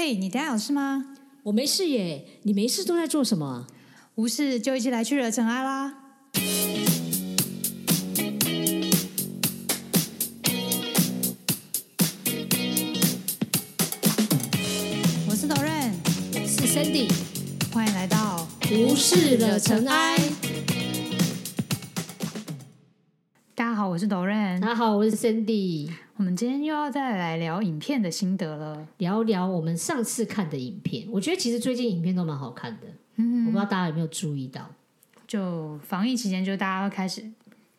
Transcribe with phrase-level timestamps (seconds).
[0.00, 1.06] 嘿，你等下有事吗？
[1.42, 3.66] 我没事耶，你没事都在做什么？
[4.14, 5.92] 无事就一起来去惹尘埃啦！
[15.26, 15.90] 我是 Doren，
[16.46, 17.10] 是 Sandy，
[17.72, 20.16] 欢迎来到无事惹尘埃。
[23.98, 24.60] 我是 Doran，。
[24.60, 28.86] 大家好，我是 Sandy，我们今天又要再来聊影片的心得了。
[28.98, 31.08] 聊聊我们上次看的影片。
[31.10, 34.70] 我觉得其实最近影片都蛮好看的，嗯，我不知道大家有没有注意到。
[35.26, 37.28] 就防疫期间，就大家会开始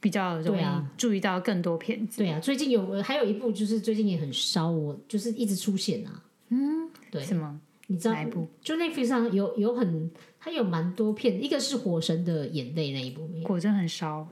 [0.02, 0.64] 比较容易
[0.98, 2.18] 注意到更多片子。
[2.18, 6.22] 对啊，最近有还有一部就是最近也很烧我，就是一直出现啊。
[6.50, 7.58] 嗯，对，什么？
[7.88, 8.46] 你知道哪一部？
[8.62, 14.28] 就 Netflix 上有有很，它有蛮多片，一个是《火神的眼泪》那一部，果真很烧，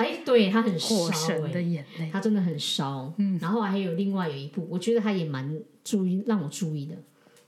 [0.00, 2.10] 哎，对，他很烧、火神哎的眼泪。
[2.12, 3.12] 它真的很烧。
[3.18, 6.94] 嗯，然后还有另外有一部，我觉得他也蛮注意让我注意的，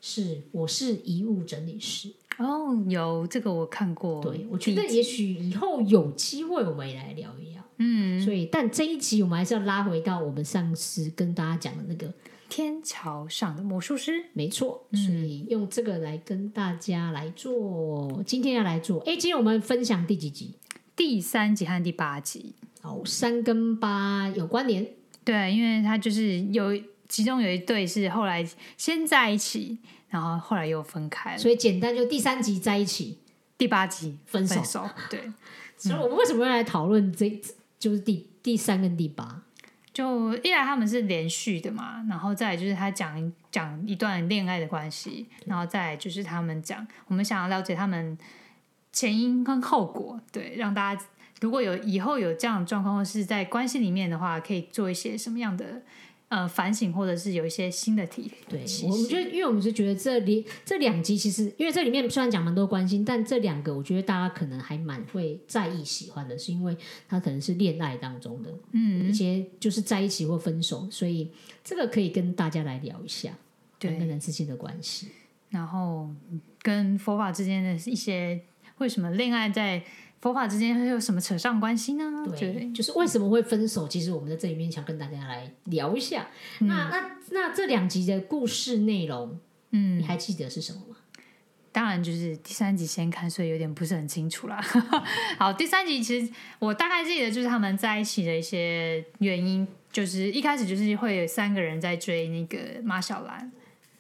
[0.01, 2.09] 是《我是遗物整理师》。
[2.39, 4.23] 哦，有这个我看过。
[4.23, 7.63] 对，我觉得也许以后有机会我们也来聊一聊。
[7.79, 12.13] 嗯，所以，但这一集我们还是要拉回到我们上次跟大家讲的那个，
[12.49, 14.27] 天桥上的魔术师。
[14.35, 14.87] 没错。
[14.93, 19.01] 所以用这个来跟大家来做，今天要来做。
[19.01, 20.55] 哎，今天我们分享第几集？
[20.95, 22.55] 第三集和第八集。
[22.83, 24.87] 哦，三跟八有关联。
[25.25, 26.77] 对，因为他就是有
[27.09, 31.39] 其中有一对是后来先在一起，然后后来又分开了。
[31.39, 33.19] 所以简单就第三集在一起，
[33.57, 35.33] 第八集分手分手，对，
[35.79, 37.41] 所以我们为什么要来讨论这？
[37.79, 39.43] 就是第第三跟第八。
[39.93, 48.17] 就一来他们是连续的嘛，然后再来就是他讲讲一段恋爱的关系，然后再来就是他们讲我们想要了解他们
[48.93, 51.05] 前因跟后果，对，让大家
[51.41, 55.83] 如果有以后有这样的状况，或是在关系里面的话，可以做一些什么样的
[56.29, 66.77] 呃反省，或者是有一些新的体对，我们觉得，因为我们是觉得这里这两集其实，因为这里面虽然讲蛮多关心，但这两个我觉得大家可能还蛮会在意、喜欢的，是因为
[67.09, 71.29] 他可能是恋爱当中的，嗯，一些就是在一起或分手，所以
[71.65, 73.31] 这个可以跟大家来聊一下
[73.81, 75.09] 人跟，人之间的关系。
[75.51, 76.09] 然后
[76.63, 78.41] 跟佛法之间的一些
[78.83, 79.81] 为什么恋爱在
[80.21, 82.27] 佛法之间会有什么扯上关系呢？
[82.37, 83.87] 对，就是为什么会分手？
[83.87, 86.27] 其实我们在这里面想跟大家来聊一下。
[86.59, 89.39] 那那那这两集的故事内容，
[89.71, 90.97] 嗯你，还记得是什么吗？
[91.71, 94.61] 当然就是第三集先看，所以有点不是很清楚啦。
[95.39, 103.51] 好，第三集其实我大概记得就是他们在一起的一些原因，就是一开始就是会有三个人在追那个马小兰，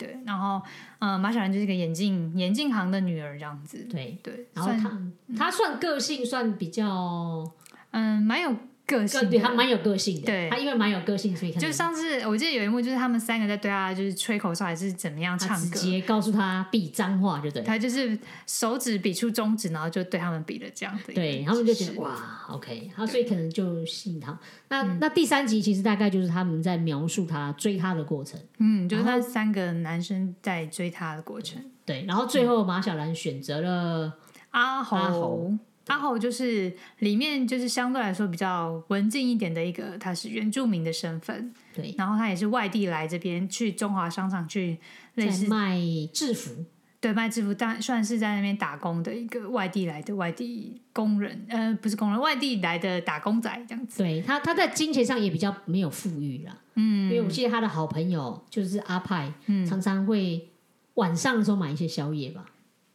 [0.03, 0.61] 对，然后
[0.99, 4.99] 嗯、呃马小兰就是一个眼镜眼镜行的女儿这样子，对，对，然后她
[5.37, 7.49] 她算个性算比较，
[7.93, 8.55] 嗯蛮有
[8.87, 10.49] 个性的，对他蛮有个性的，对。
[10.51, 17.63] 他因为蛮有个性，所以就上次我记得有一幕，就是他们三个在对他就是吹口哨还是怎么样唱歌，直接告诉他比脏话，就对。
[17.63, 24.39] 他就是手指比出中指，然后就对他们比了这样的对，他们就觉得哇，OK，他所以可能就吸引他。
[24.69, 31.63] 那、那第三集其实大概就是他们在描述他追他的过程，嗯，就是他三个男生在追他的过程。
[31.85, 34.13] 对，然后最后马小兰选择了，
[34.51, 35.53] 阿猴，
[35.87, 44.79] 阿豪就是里面就是相对来说比较文静一点的一个，他是原住民的身份，对，然后他也是外地来这边去中华商场去
[45.15, 45.79] 类似卖
[46.13, 46.65] 制服，
[47.01, 53.99] 对卖制服，但算是在那边打工的一个外地来的外地工人，呃，不是工人，外地来的打工仔这样子。
[53.99, 59.67] 对他他在金钱上也比较没有富裕啦，嗯，因为我记得他的好朋友就是阿派，嗯。
[59.67, 60.49] 常常会
[60.95, 62.45] 晚上的时候买一些宵夜吧，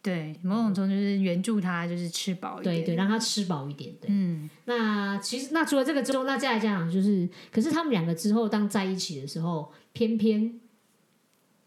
[0.00, 2.76] 对，某种程度就是援助他，就是吃饱一点。
[2.76, 4.08] 对对，让他吃饱一点，对。
[4.08, 10.60] 嗯，那其实那除了这个之后，那再来讲就是，可是他们两个之后当在一起的时候，偏偏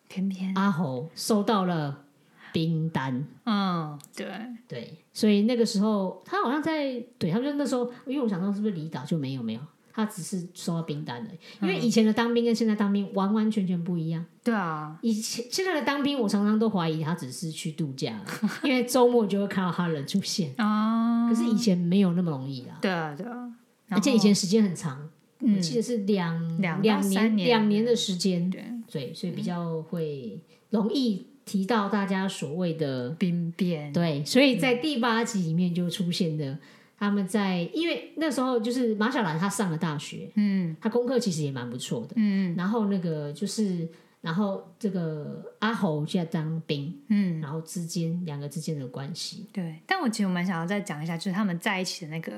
[0.07, 2.05] 偏偏，阿侯收到了
[2.53, 4.27] 冰单，嗯，对，
[4.67, 9.61] 对，所以那个时候他好像在，对他们就那时候，因为我想到是不是离岛就没有没有，
[9.93, 11.29] 他只是收到冰单的，
[11.61, 14.25] 因为以前的当兵跟现在当兵完完全全不一样。
[14.43, 18.19] 对啊，以前现在的当兵，我常常都怀疑他只是去度假，
[18.63, 23.51] 因为周末就会看到他人出现，啊，可是以前没有那么容易啊，对啊，对啊，
[23.89, 28.49] 而且以前时间很长，我嗯，记得是两两年两年的时间，
[28.89, 30.39] 对，所以比较会
[30.69, 36.57] 容易提到大家所谓的兵变，对，所以在第八集里面就出现的，
[37.01, 43.89] 他们在因为那时候就是马小兰她上了大学，嗯她功课其实也蛮不错的，嗯然后那个就是
[44.21, 49.79] 然后这个阿侯就在当兵，嗯，然后之间两个之间的关系，对。
[49.87, 52.31] 但我其实我蛮想要再讲一下，就是他们在一起的那个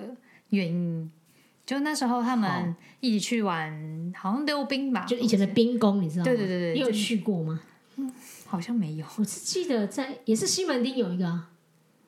[0.51, 1.11] 原因。
[1.65, 6.31] 就那时候他们一起去玩，好像溜冰吧，就以前的冰宫，你知道吗？
[6.31, 7.59] 对对对对你有去过吗？
[8.45, 11.49] 好像没有，我只记得在也是西门町有一个啊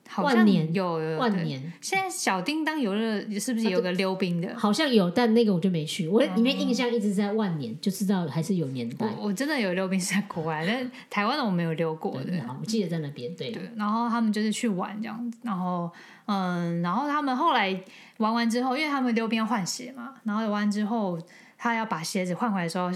[0.08, 4.56] 好像万年有万年，现在小叮当游乐是不是有个溜冰的？
[4.58, 6.08] 好像有，但那个我就没去。
[6.08, 9.06] 我里面印象一直在万年，就知道还是有年代。
[9.06, 12.24] 我我真的有溜冰是在国外，但台湾的我没有溜过的。
[12.24, 13.34] 对，我记得在那边。
[13.36, 15.90] 对，对，然后他们就是去玩这样子，然后
[16.26, 17.78] 嗯，然后他们后来
[18.18, 21.18] 玩完之后，因为他们溜冰要换鞋嘛，然后玩完之后，
[21.58, 22.90] 他要把鞋子换回来的时候，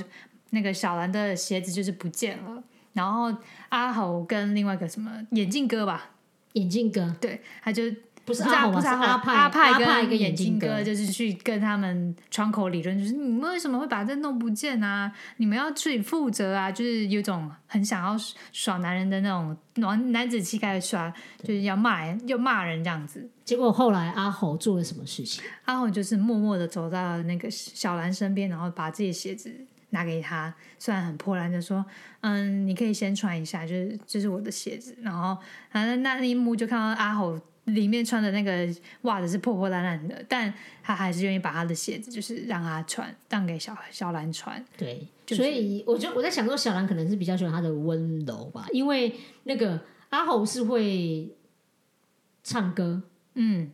[0.50, 3.34] 那个小兰的鞋子就是不见了，然后
[3.68, 6.10] 阿豪跟另外一个什么眼镜哥吧，
[6.54, 7.84] 眼镜哥对，他就
[8.24, 10.82] 不是不是阿不是阿是派，阿派跟跟眼镜镜哥。
[10.84, 15.10] 就是去跟他们窗口理论，就是你们为什么会把这弄不见啊？
[15.38, 16.70] 你们要自己负责啊！
[16.70, 18.16] 就是有种很想要
[18.52, 21.12] 耍男人的那种男男子气概耍，
[21.42, 23.28] 就是要骂人，要骂人这样子。
[23.44, 25.42] 结果后来阿猴做了什么事情？
[25.64, 29.52] 阿红就是默默的走到那个小兰身边，然后把自己的鞋子
[29.90, 31.84] 拿给他，虽然很破烂，就说
[32.20, 35.36] ：“嗯，你可以先穿一下，就是这、是我的鞋子。”然后，
[35.70, 38.68] 反正那一幕就看到阿猴里面穿的那个
[39.02, 40.52] 袜子是破破烂烂的，但
[40.82, 44.64] 他还是愿意把他的鞋子就是让他穿，让给小小兰穿。
[44.76, 49.14] 对，就是所以我就我在想说，小兰可能是比较喜欢他的温柔吧，因为
[49.44, 51.28] 那个阿猴是会
[52.42, 53.02] 唱歌，
[53.34, 53.70] 嗯，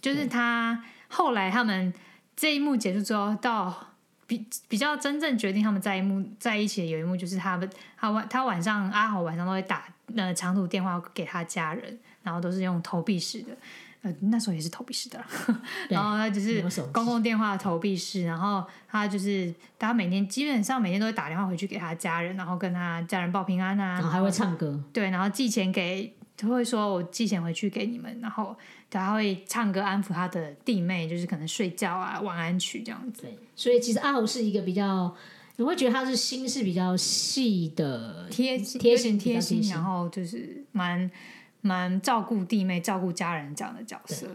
[0.00, 1.92] 就是他后来他们
[2.36, 3.85] 这一幕结束之后，到
[4.26, 9.84] 比比较真正决定他们在一幕在一起的有一幕，就是他们他晚他晚上阿豪晚上都会打
[10.14, 13.56] 呃长途电话给他家人，然后都是用投币式的。
[14.02, 15.18] 呃，那时候也是投币式的
[15.88, 16.62] 然后他就是
[16.92, 24.80] 公共电话投币式，然后他就是他每天基本上每天都会打电话回去给他家人，然后跟他家人报平安啊，然后还会唱歌。
[24.92, 28.56] 对，然后寄钱给，他会说我寄钱回去给你们，然后
[28.90, 33.22] 他会唱歌安抚他的弟妹，就是可能睡觉啊，晚安曲这样子。
[33.22, 35.14] 对，所以其实阿豪是一个比较，
[35.56, 41.10] 你会觉得他是心是比较细的，贴贴心贴心，然后就是蛮
[41.60, 44.28] 蛮照顾弟妹、照顾家人这样的角色。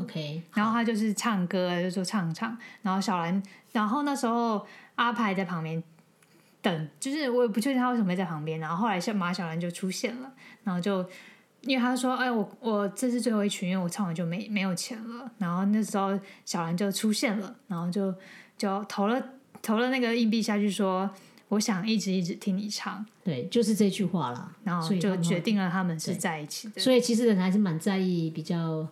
[0.00, 3.40] OK，然后他就是唱歌，就说唱唱，然后小兰，
[3.72, 4.66] 然后那时候
[4.96, 5.80] 阿派在旁边
[6.60, 10.32] 等，就是我也不确定他为什么会在旁边，然后后来像马小兰就出现了，
[10.64, 11.08] 然后就
[11.66, 18.14] 因为他说，哎，我我这是最后一曲，因为我唱完就没没有钱了，然后那时候小兰就出现了，然后就
[18.56, 19.22] 就投了
[19.60, 21.10] 投了那个硬币下去说。
[21.48, 24.52] 我想一直一直听你唱，对，就是这句话啦。
[24.64, 26.80] 然后就决定了他们是在一起的。
[26.80, 28.84] 所以其实人还是蛮在意比较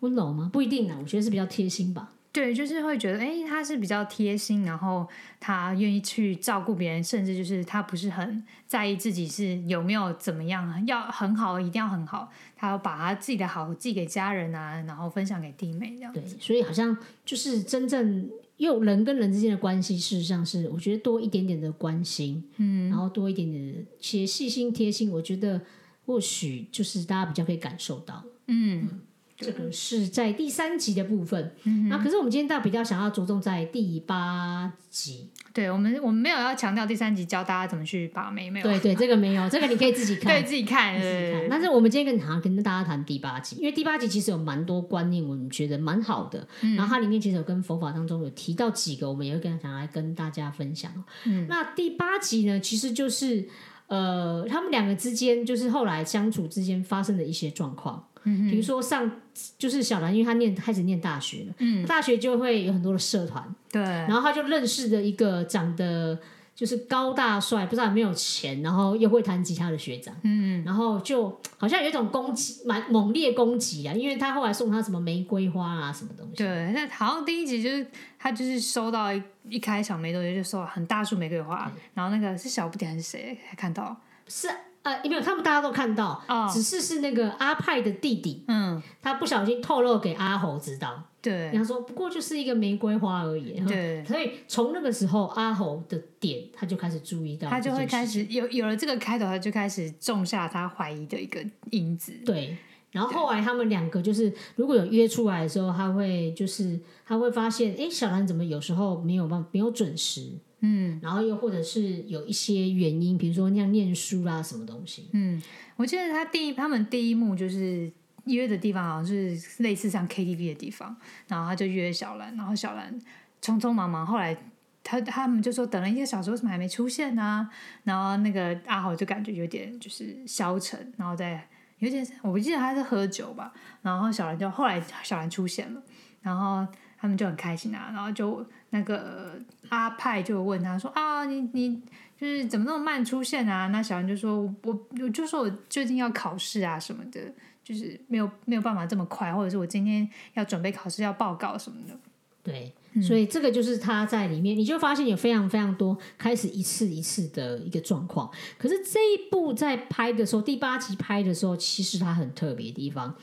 [0.00, 0.50] 温柔吗？
[0.52, 2.12] 不一定啊，我觉得是比较贴心吧。
[2.32, 5.08] 对，就是会觉得，哎，他是比较贴心，然后
[5.40, 16.12] 他愿意去照顾别人，甚至就是他不是很在意自己是有没有怎么样，要很好，一定要很好，他要把他自己的好寄给家人啊，然后分享给弟妹这样。
[16.12, 25.60] 对，所以好像就是真正又人跟人之间的关系，事实上是我觉得多一点点的关心，嗯，然后多一点点的且细心贴心，我觉得
[26.06, 28.22] 或许就是大家比较可以感受到。
[28.46, 29.00] 嗯，
[29.40, 31.54] 这个是在第三集的部分，
[31.88, 41.48] 那、可是我们今天倒比较想要着重在第八集，对我们我们没有要强调第三集教大家怎么去把妹，没有，对对，这个没有，这个你可以自己 看，对自己看，自己看。
[41.48, 46.46] 但是我们今天跟好像跟大家谈第八集，因为第八集其实有蛮多观念，我们觉得蛮好的。
[46.60, 50.92] 嗯然后它里面其实有跟佛法当中有提到几个，我们也会跟想来跟大家分享。
[51.24, 53.48] 嗯，那第八集呢，其实就是
[53.86, 58.06] 呃，他们两个之间就是后来相处之间发生的一些状况。
[58.24, 59.10] 嗯，比如说上
[59.58, 66.18] 就是小兰，因为她念开始念大学了，嗯，大学就会有很多的社团，对，然后她就认识了一个长得
[66.54, 77.86] 就是高大帅，不知道有没有钱，然后又会弹吉他的学长，嗯，然后就好像有一种攻击，蛮猛烈攻击啊，因为他后来送他什么玫瑰花啊，什么东西，对，那好像第一集就是
[78.18, 83.96] 他就是收到一一开场没多久就收到很大束玫瑰花，然后那个是小不点还是谁还看到？
[84.28, 84.48] 是
[84.82, 86.50] 呃，因为他们大家都看到，哦。
[86.52, 91.50] 只是是那个阿派的弟弟，嗯，他不小心透露给阿猴知道，对。
[91.54, 98.06] 他说不过就是一个玫瑰花而已，对， 所以从那个时候阿猴的点，他就开始注意到，他就会开。
[98.06, 102.12] 始有有了这个开头，他就开始种下他怀疑的一个因子。
[102.24, 102.56] 对，
[102.90, 115.40] 然后后来他们两个就是如果有约出来的时候，他会就是他会发现，哎，小兰怎么有时候没有办没有准时，嗯，然后又或者是有一些原因，比如说像念书啦什么东西，嗯
[115.76, 117.90] 我记得他第一他们第一幕就是
[118.24, 120.96] 约的地方，好像是类似像 KTV 的地方，
[121.28, 122.98] 然后他就约小兰，然后小兰
[123.42, 124.36] 匆匆忙忙，后来。
[124.82, 127.48] 他他们就说等了一个小时，为什么还没出现呢、
[127.84, 131.46] 然后那个阿豪就感觉有点就是消沉，然后再
[131.80, 133.52] 有点我不记得他是喝酒吧，
[133.82, 135.82] 然后小兰就后来小兰出现了，
[136.22, 136.66] 然后
[136.98, 141.80] 他们就很开心啊，然后就那个阿派就问他说啊，你你
[142.18, 143.68] 就是怎么那么慢出现啊？
[143.68, 147.20] 那小兰就说：“我我我就说我最近要考试啊什么的，
[147.64, 151.98] 就是没有没有办法这么快，或者是我今天要准备考试要报告什么的。”
[152.42, 152.72] 对，
[153.02, 158.30] 所以这个就是他在里面，你就发现有非常非常多开始一次一次的一个状况。
[158.56, 163.14] 可是这一部在拍的时候，第八集拍的时候，其实它很特别的地方，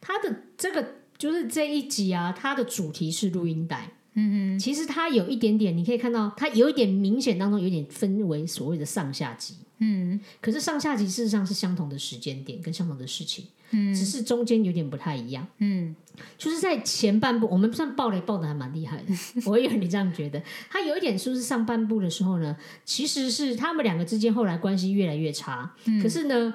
[0.00, 3.90] 它的这个就是这一集啊，它的主题是录音带。
[4.14, 9.54] 嗯嗯，其实它有一点点，你可以看到，它有一点明显当中有点分为所谓的上下级。
[9.78, 13.46] 嗯，可是上下级事实上是相同的时间点跟相同的事情。
[13.70, 15.46] 嗯，只是中间有点不太一样。
[15.58, 15.96] 嗯，
[16.36, 19.14] 就是在前半部，我们算暴雷暴的还蛮厉害的。
[19.50, 25.74] 我以为你这样觉得，他有一点说是上半部的时候呢，其实是他们两个之间后来关系越来越差。
[26.02, 26.54] 可是呢。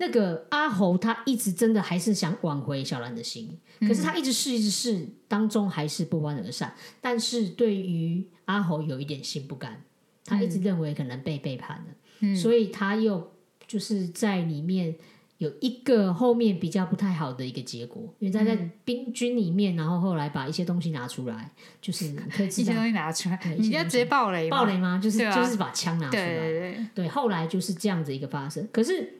[0.00, 6.72] 那个阿侯他一直真的还是想挽回小兰的心，可是他一直试一直试，当中还是不欢而散。
[7.00, 9.82] 但是对于阿侯有一点心不甘，
[10.24, 13.32] 他一直认为可能被背叛了，所以他又
[13.66, 14.94] 就是在里面
[15.38, 21.50] 有一个后面比较不太好的一个结果，因为他在兵军里面，然后后来把一些东西拿出来，
[21.82, 25.00] 就是可以 一些东西拿出来，你要直接暴雷暴雷吗？
[25.02, 29.14] 就是就是把枪拿出来，对对对，对，后来就是这样子一个发生，可是。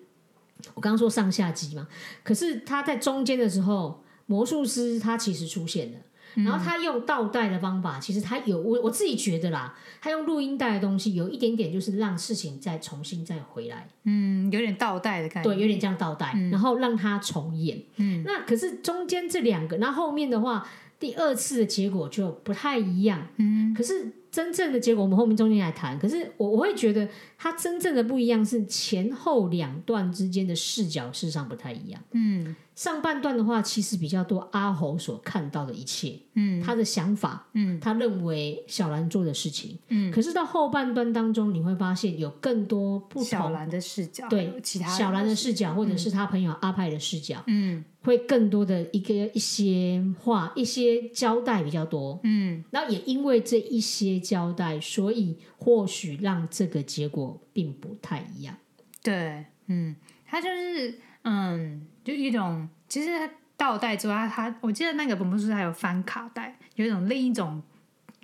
[0.75, 1.87] 我刚刚说上下集嘛，
[2.23, 5.99] 可是他在中间的时候，魔术师他其实出现了，
[6.45, 24.13] 然后他用倒带的方法，其实他有我我自己觉得啦，他用录音带的东西有一点点，就是让事情再重新再回来，嗯，有点倒带的感觉，对，有点这样倒带，然后让他重演，嗯，那可是中间这两个，那后面的话，第二次的结果就不太一样，嗯，可是。
[24.31, 25.99] 真正的结果，我们后面中间来谈。
[25.99, 32.03] 可是我我会觉得，它真正的不一样是前后两段之间的视角事实上不太一样。
[32.13, 32.55] 嗯。
[32.79, 58.57] 上半段的话，其实比较多阿猴所看到的一切，嗯，他的想法，嗯，他认为小兰做的事情，嗯，可是到后半段当中，你会发现有更多不同小兰的视角，对，其他小兰的视角，或者是他朋友阿派的视角，嗯，会更多的一个一些话，一些交代比较多，嗯，然后也因为这一些交代，所以或许让这个结果并不太一样。
[59.03, 61.01] 对，嗯，他就是。
[61.29, 63.11] 嗯，就一种，其实
[63.57, 67.63] 倒带之外，他我记得那个本不是还有翻卡带，有一种另一种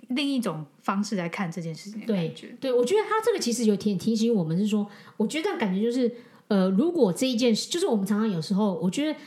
[0.09, 2.01] 另一种方式来看这件事情。
[2.05, 6.11] 对，对我觉得他这个其实有提提醒我们是说，我觉得感觉就是，
[6.47, 9.19] 呃，如果这一件事，就是我们常常有时候，我觉得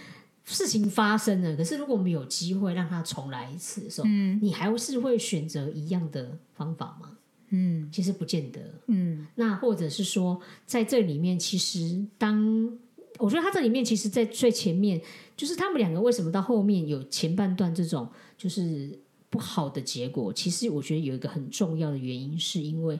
[0.44, 7.12] 事情发生了，可是如果我们有机会让它重来一次的时候，嗯，你还是会选择一样的方法吗？
[7.50, 8.60] 嗯，其实不见得。
[8.88, 12.78] 嗯，那或者是说，在这里面，其实当
[13.18, 15.00] 我觉得他这里面其实，在最前面，
[15.36, 18.98] 就是他们两个为什么到后面有前半段这种就是
[19.28, 20.32] 不好的结果？
[20.32, 22.98] 其实我觉得有一个很重要的原因，是因为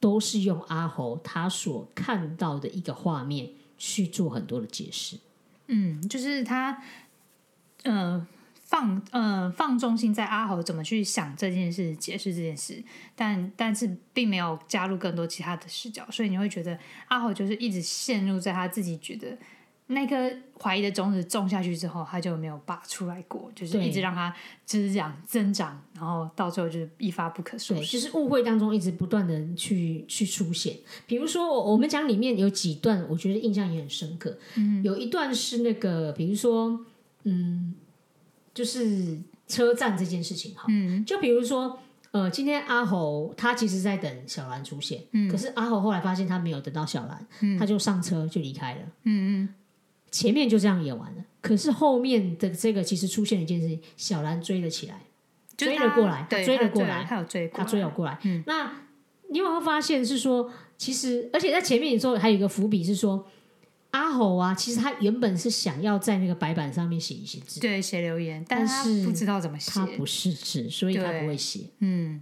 [0.00, 5.16] 都是用阿侯他所看到的一个画面去做很多的解释。
[5.66, 6.82] 嗯，就是他，
[7.82, 8.26] 嗯。
[8.72, 12.82] 放呃放重心在阿豪怎么去想这件事，解释这件事，
[13.14, 19.36] 但但是并没有加入更多其他的视角，所以你会觉得阿豪就是一直陷入在他自己觉得
[19.88, 30.74] 那颗怀疑的种子种下去之后，他就没有拔出来过，就是一直让他滋长增长，然后到最后就是一发不可收拾，就是误会当中一直不断的去去出现。
[31.06, 36.86] 比如说我们讲里面有几段，我觉得印象也很深刻，嗯，有一段是那个，比如说
[37.24, 37.74] 嗯。
[38.54, 40.66] 就是车站这件事情哈，
[41.06, 41.78] 就比如说，
[42.10, 48.80] 呃，今天阿猴他其实在等小兰出现，可是阿猴后来发现他没有等到小兰，他就上车就离开了。
[49.04, 49.54] 嗯嗯，
[50.10, 55.00] 前面就这样演完了，可是后面的这个其实出现了一件事情，小兰追了起来，
[55.56, 58.18] 追了过来，他追了过来，他有追，他追了过来。
[58.46, 58.70] 那
[59.30, 63.26] 你有没有发现是说，其实而且在前面的时候还有一个伏笔是说。
[63.92, 71.66] 阿猴啊，其实他原本是想要在那个白板上面写一些字，对，写留言，但是不知道怎么写，他不是字，所以他不会写。
[71.80, 72.20] 嗯，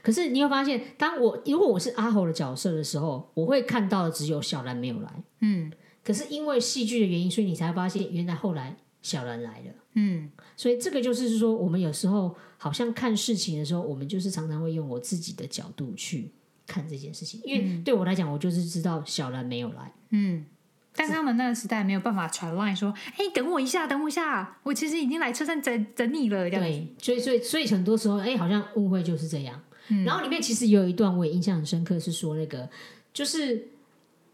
[0.00, 5.12] 可是你会发现，当我如果我是阿猴的角色的时候，我会看到的只有小兰没有来。
[5.40, 5.72] 嗯，
[6.04, 9.74] 可是因为戏剧的原因，所以你才发现原来后来小兰来了。
[9.94, 16.30] 嗯，所以这个就是说，我们有时候好像看事情的时候，我们就是常常会用我自己的角度去
[16.64, 19.92] 看这件事情，因为对我来讲，我就是知道小兰没有来。
[20.10, 20.46] 嗯。
[20.94, 26.50] 但他们那个时代没有办法传 line 说，哎，等我一下，等我一下，我其实已经来车站等等你了。
[26.50, 29.60] 对，所以所以所以很多时候，哎，好像误会就是这样。
[30.04, 32.68] 然后里面其实有一段我也印象很深刻，是说那个
[33.12, 33.68] 就是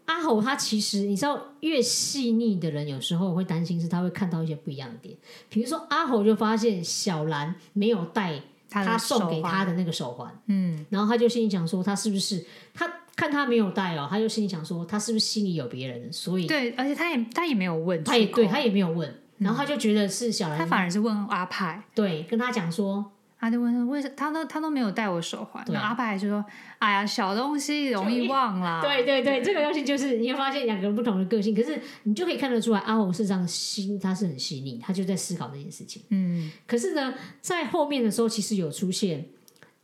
[0.05, 5.15] 阿猴他其实你知道，越细腻的人有时候会担心是他会看到一些不一样的点，
[5.49, 12.43] 比如说阿猴就发现小兰没有戴他送给他的那个手环，嗯，然后他就心里想说他是不是
[12.73, 12.91] 他。
[13.15, 26.43] 看他没有带哦，他就心里想说，他是不是心里有别人，所以对，而且他也他也没有问，他也对他也没有问，然后他就觉得是小兰，他反而是问阿派，对，跟他讲说，他就问他为什他都他都没有戴我手环，然后阿派还是说，
[26.79, 39.25] 哎呀，小东西容易忘啦， 对对对，这个东西就是你会发现两个人不同的个性，可是你就可以看得出来，阿红事实上心他是很细腻，他就在思考这件事情，嗯，可是呢，在后面的时候其实有出现。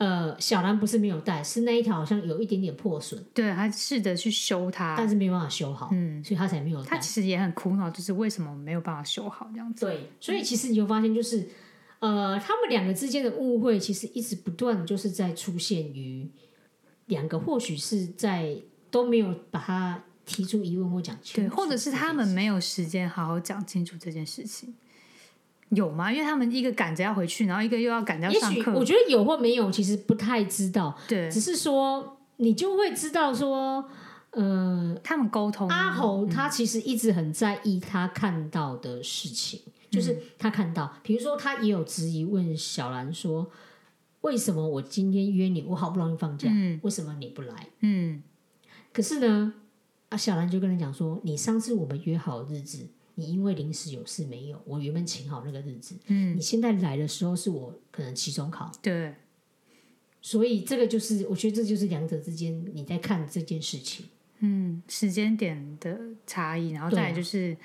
[0.02, 6.90] 呃，小兰不是没有带，是那一条好像有一点点破损，对他试着去修它，但是没有办法修好，嗯，所以他才没有带。
[6.90, 9.86] 他其实也很苦恼，就是为什么没有办法修好这样子。
[9.86, 11.48] 对，所以其实你就发现，就是
[12.00, 16.28] 呃，他们两个之间的误会，其实一直不断就是在出现于
[17.06, 18.58] 两个，或许是在
[18.90, 24.74] 都没有把它提出疑问或讲清楚，对，或者是他们没有时间好好讲清楚这件事情。
[25.72, 26.12] 有吗？
[26.12, 28.74] 因为他们一个赶着要回去，然后一个又要赶着要上课。
[28.74, 30.94] 我觉得有或没有，其实不太知道。
[31.08, 33.90] 对，只是说你就会知道说，
[34.32, 35.70] 呃，他们沟通。
[35.70, 43.50] 阿猴他其实一直很在意他看到的事情，就是他看到，比如说他也有质疑问小兰说，
[44.22, 46.50] 为什么我今天约你，我好不容易放假，
[46.82, 47.70] 为什么你不来？
[47.80, 48.22] 嗯，
[48.92, 49.54] 可是呢，
[50.10, 52.88] 啊，小兰就跟他讲说，你上次我们约好日子。
[53.16, 54.62] 你因为临时有事没有？
[54.66, 59.14] 我原本请好那个日子，嗯，你现在来的时候是我可能期中考，对，
[60.22, 64.06] 所以这个就是我觉得这就是两者之间你在看这件事情，
[64.40, 67.56] 嗯，时间点的差异，然后再来就是，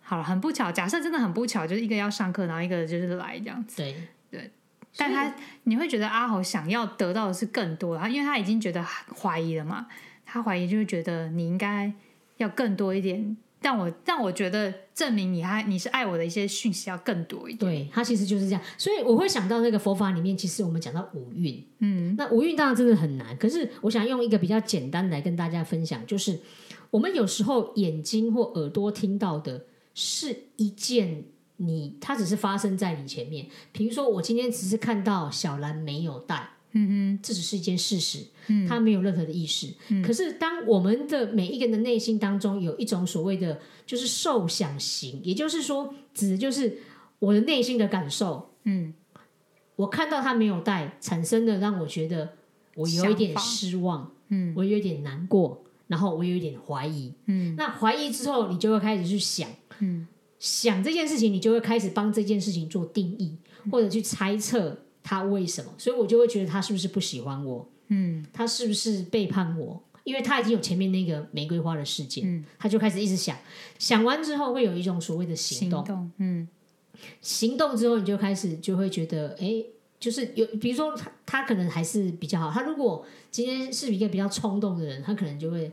[0.00, 3.94] 好了，很不巧，假设真的很不巧，就是一个要上课，然后一个就是来这样子，对
[4.30, 4.50] 对，
[4.96, 9.86] 但他你会觉得阿豪想要得到的是更多，他因为他已经觉得怀疑了嘛，
[10.24, 11.92] 他怀疑就会觉得你应该
[12.38, 13.36] 要更多一点。
[13.66, 17.58] 让我让我觉得证明你还你是爱我的一些讯息要更多一点。
[17.58, 23.36] 对它其实就是这样，所以我会想到那个佛法里面，其实我们讲到五蕴，嗯，那五蕴当然真的很难。
[23.36, 26.38] 可是我想用一个比较简单来跟大家分享，就是
[26.92, 31.24] 我们有时候眼睛或耳朵听到的是一件
[31.56, 33.48] 你，它只是发生在你前面。
[33.72, 36.50] 比如说，我今天只是看到小兰没有带。
[36.76, 39.72] 嗯哼，这只是一件事实，嗯，他没有任何的意识。
[39.88, 46.78] 嗯，可是当我们的每一个人的内心当中有一种所谓的就是受想行，也就是说，指的就是
[47.18, 48.50] 我的内心的感受。
[48.64, 48.92] 嗯，
[49.76, 52.34] 我看到他没有带，产生的让我觉得
[52.74, 57.14] 我有一点失望，嗯，我有点难过，然后我有一点怀疑。
[57.24, 60.06] 嗯，那怀疑之后，你就会开始去想，嗯，
[60.38, 63.38] 想这件事情，你就会开始帮这件事情做定义，
[63.72, 64.82] 或者去猜测。
[65.06, 65.72] 他为什么？
[65.78, 67.64] 所以我就会觉得他是不是不喜欢我？
[67.86, 69.80] 嗯，他是不是背叛我？
[70.02, 73.38] 因为他已经有前面那个玫瑰花的事件，嗯，他就开始一直想，
[73.78, 76.48] 想完之后会有一种所谓的行动，嗯，
[77.20, 79.64] 行动之后你就开始就会觉得，哎，
[80.00, 82.50] 就是有，比如说他他可能还是比较好。
[82.50, 85.70] 他如果今天是一个比较冲动的人，他可能就会。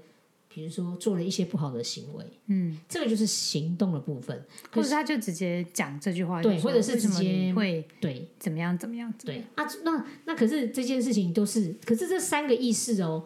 [0.54, 13.26] 比如说做了一些不好的行为，嗯，这个就是行动的部分，或者他就直接讲这句话，对，或者是直接会对怎么样怎么样，对啊，那那可是这件事情都是，可是这三个意识哦，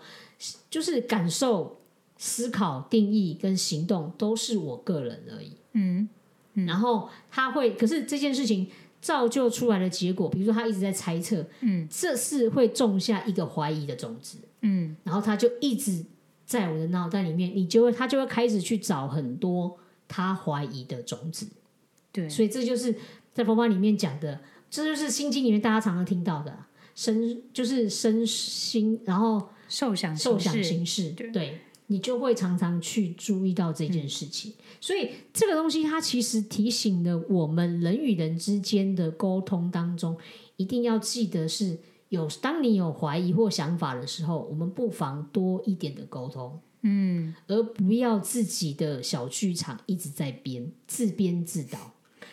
[0.70, 1.82] 就是感受、
[2.18, 6.08] 思考、定义跟行动都是我个人而已，嗯，
[6.54, 8.68] 然后他会，可是这件事情
[9.02, 16.06] 造就出来的结果，比如说他一直在猜测，嗯，这是会种下一个怀疑的种子，嗯，然后他就一直。
[16.48, 21.46] 在我的脑袋里面，你就会他就会开始去找很多他怀疑的种子，
[22.14, 22.96] 对，所以这就是
[23.34, 26.58] 在佛法里面讲的，这就是心经里面大家常常听到的
[26.96, 34.54] 身，就是身心，然后受想受想行识，对，你就会常常去注意到这件事情。
[34.80, 40.18] 所以这个东西它其实提醒了我们人与人之间的沟通当中，
[40.56, 41.78] 一定要记得是。
[42.10, 51.78] 有，当你有怀疑或想法的时候，我们不妨多一点的沟通，嗯，而不要自己的小剧场一直在编，自编自导。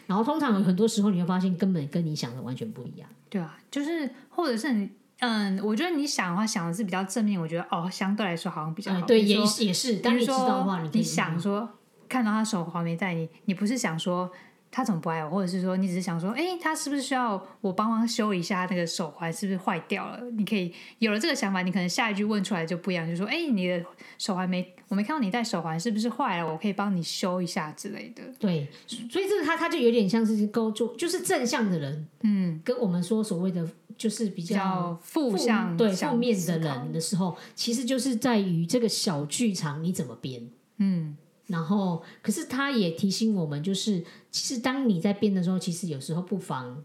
[0.06, 3.08] 然后通常有很多时候，你会发现根本跟你想的完全不一样。
[3.28, 7.40] 对啊，就是或者是你，嗯，我觉得你想的话，想的是比较正面。
[7.40, 9.06] 我觉得哦，相对来说好像比较好。
[9.06, 9.96] 对，也也是。
[9.96, 11.68] 当你知道的话，你你想说
[12.08, 14.30] 看到他手环没戴，你你不是想说。
[14.74, 15.30] 他怎么不爱我？
[15.30, 19.32] 或者是说，你只是想说，哎，他是不是需要我帮忙修一下那个手环？
[19.32, 20.18] 是不是坏掉了？
[20.32, 23.80] 你可以有了这个想法，你可能下一句问出来就不一样，就说，哎，你的
[24.18, 26.52] 手环没，我没看到你戴手环，是不是坏了？
[26.52, 28.22] 我可以帮你修一下之类的。
[28.40, 33.64] 对，所以这个他他就有点像是勾住就是正向的人，嗯，跟我们说所谓的
[33.96, 41.16] 就是比较负向对负面的人的时候，其实就是在于这个小剧场你怎么编，嗯。
[41.46, 46.82] 然后，可是他也提醒我们，就是其实当你在变的时候，其实有时候不妨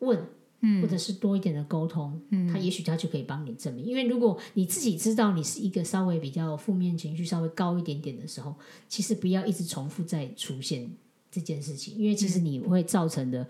[0.00, 0.26] 问，
[0.60, 3.84] 嗯，或者是多一点的沟通，嗯，他也许他就可以帮你证明。
[3.84, 8.54] 因为如果你自己知道你是一个稍微比较负面情绪稍微高一点点的时候，
[8.88, 10.90] 其实不要一直重复再出现
[11.30, 13.46] 这件事情，因为其实你会造成的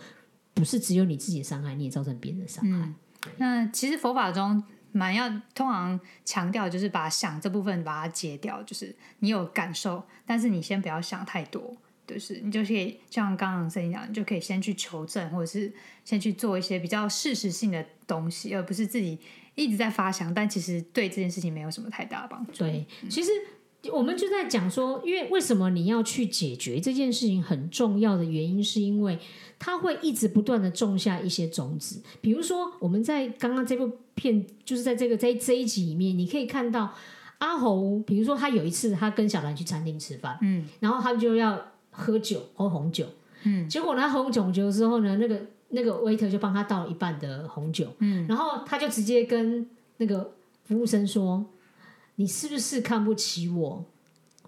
[0.52, 2.92] 不是只有你自己的伤害，你也造成别人的伤害。
[3.38, 4.62] 那其实佛法中
[4.96, 11.76] 蛮要通常强调就是把想这部分把它截掉，就是你有感受，但是你先不要想太多。
[12.06, 15.72] 就是你就可以像刚刚声音讲，你就可以先去求证，或者是
[16.04, 19.18] 先去做一些比较事实性的东西，而不是自己
[19.54, 22.52] 一直在发想，但其实对这件事情没有什么太大的帮助。
[22.52, 23.30] 对，其实
[23.92, 29.18] 我们就在讲说，因为为什么你要去解决这件事情很重要的原因，是因为
[29.58, 32.02] 它会一直不断的种下一些种子。
[32.20, 36.94] 比如说，我们在刚刚这部片，就是在这个在这一集里面，你可以看到
[37.38, 41.70] 阿红，比如说他有一次他跟小兰去餐厅吃饭，嗯，然后他就要。
[41.96, 43.06] 喝酒喝红酒，
[43.44, 49.64] 嗯，结果呢，喝红酒之后呢，那个那个 waiter 就帮他倒了一半的红酒，嗯，然后他就直接跟
[49.98, 50.32] 那个
[50.64, 51.46] 服务生说
[52.16, 53.84] ：“你是不是看不起我？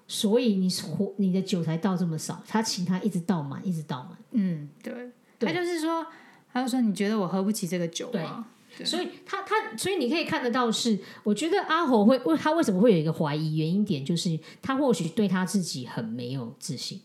[0.08, 4.16] 所以你喝你的酒才倒这么少？”他请他一直倒满，一直倒满。
[4.32, 4.92] 嗯，对，
[5.40, 6.06] 他就是说，
[6.52, 8.46] 他就说你觉得我喝不起这个酒吗？
[8.84, 13.56] 所以他他所以你可以看得到是，我觉得阿火会为他为什么会有一个怀疑？
[13.56, 17.00] 原因点就是他或许对他自己很没有自信。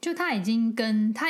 [0.00, 1.28] 就他已经跟他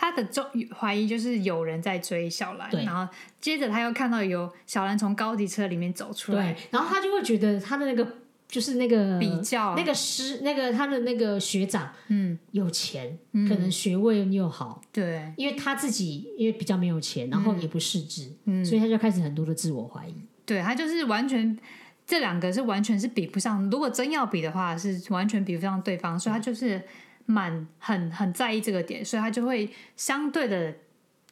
[0.00, 0.42] 他的中
[0.74, 3.06] 怀疑就是有人在追小兰，然后
[3.38, 8.16] 接着他又看到有小兰从高级车里面走出来，然后他就会觉得他的那个
[8.48, 9.76] 就是那个比较。
[9.76, 20.14] 那个师那个他的那个学长，嗯，有钱，可能学位又好，对，因为他自己因为比较没有钱，然后也不识字，嗯，所以他就开始很多的自我怀疑，
[20.46, 21.58] 对他就是完全
[22.06, 26.82] 这两个是完全是比不上，如果真要比的话，是完全比不上对方，所以他就是。
[27.30, 30.74] 蛮很很在意这个点，所以他就会相对的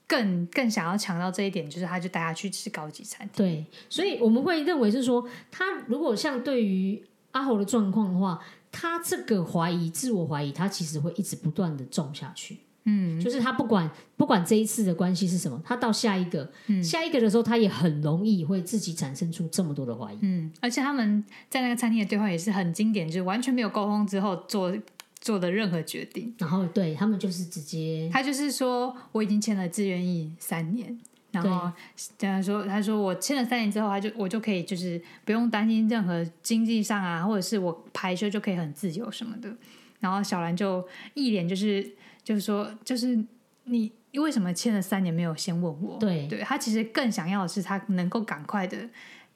[0.07, 3.45] 更更想要强调这一点，就是他就带他去吃高级餐厅。
[3.45, 12.59] 对，所以我们会认为是说，他如果像对于阿豪的状况的话，他这个怀疑、自我怀疑，他其实会一直不断的种下去。
[12.85, 16.51] 嗯，就是他不管不管这一次的关系是什么，他到下一个
[16.83, 20.19] 下一个的时候，他也很容易会自己产生出这么多的怀疑。
[20.23, 24.75] 嗯，而且他们在那个餐厅的对话也是很经典，就是完全没有沟通之后做。
[25.21, 30.99] 做的任何决定，然后对他们就是直接，他就是说我已经签了自愿意三年，
[31.33, 31.71] 然后
[32.17, 39.55] 这样说，他说我签了三年之后，他就我就可以就是不用担心任何经济上啊，或者是我排休就可以很自由什么的。
[40.01, 43.19] 然后小兰就一脸就是就是说，就是
[43.65, 45.99] 你为什么签了三年没有先问我？
[45.99, 48.89] 对，对他其实更想要的是他能够赶快的。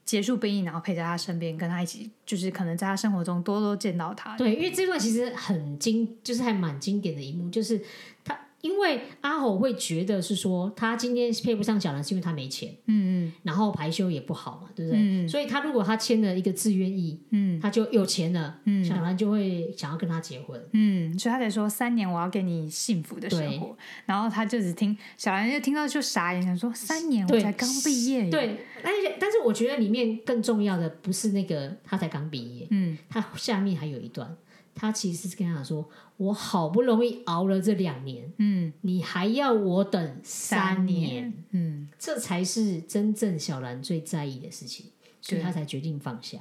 [0.05, 4.37] 结束兵役，然后陪在他身边，跟他一起，就是可能在他生活中多多见到他。
[4.37, 7.81] 对，因为这段其实很经，就是还蛮经典的一幕，就是
[8.25, 8.39] 他。
[8.63, 15.01] 因为阿吼会觉得是说，他今天配不上小兰是因为他没钱，嗯嗯，然后排休也不好嘛，对不对？
[15.01, 15.29] 嗯。
[15.29, 34.37] 所以他如果他签了一个自愿意，嗯，他就有钱了，嗯，小兰就会想要跟他结婚，嗯，所以他才说三年我要给你幸福的生活，然后他就只听小兰就听到就傻眼，想说三年我才刚毕业，对，而且但是我觉得里面更重要的不是那个他才刚毕业，嗯，他下面还有一段。
[34.75, 44.87] 他其实是跟他说：“我好不容易熬了这两年，嗯，你还要我等三年，嗯，这才是真正小兰最在意的事情，
[45.21, 46.39] 所以他才决定放下，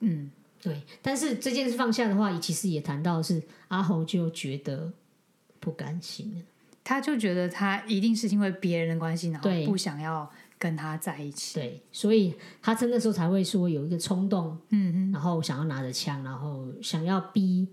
[0.00, 0.30] 嗯，
[0.62, 0.82] 对。
[1.02, 4.92] 但是这件事放下的话，其实也谈到是阿侯就觉得
[5.60, 6.44] 不甘心
[6.84, 10.30] 他就觉得他一定是因为别人的关系，然后不想要。”
[10.64, 17.68] 跟他在一起，对，所以他真的时候才会说有一个冲动，嗯嗯，然后想要拿着枪，然后想要逼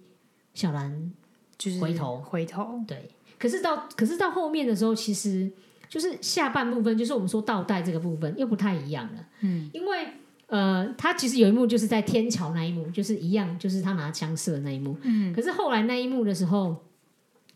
[0.54, 1.10] 小兰
[1.58, 2.18] 就是回头。
[2.18, 3.10] 回头，对。
[3.40, 5.50] 可是到可是到后面的时候，其实
[5.88, 10.08] 就是下半部分，就是我们说倒带这个部分又不太一样了，嗯，因为
[10.48, 15.34] 呃，他其实有一幕就是在天桥那一幕，就是一样，就是他拿枪射的那一幕，嗯。
[15.34, 16.76] 可是后来那一幕的时候，